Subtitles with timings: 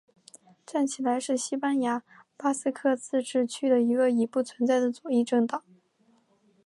[0.65, 2.01] 站起来是西班牙
[2.35, 5.63] 巴斯克自治区的一个已不存在的左翼政党。